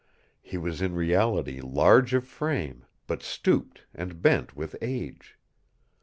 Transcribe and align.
He 0.41 0.57
was 0.57 0.81
in 0.81 0.95
reality 0.95 1.61
large 1.61 2.15
of 2.15 2.25
frame, 2.25 2.85
but 3.05 3.21
stooped 3.21 3.85
and 3.93 4.19
bent 4.19 4.55
with 4.55 4.75
age. 4.81 5.37